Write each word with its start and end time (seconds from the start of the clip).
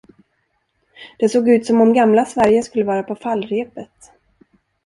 Det 1.19 1.29
ser 1.31 1.49
ut 1.49 1.65
som 1.65 1.81
om 1.81 1.93
gamla 1.93 2.25
Sverige 2.25 2.63
skulle 2.63 2.83
vara 2.85 3.03
på 3.03 3.15
fallrepet! 3.15 4.11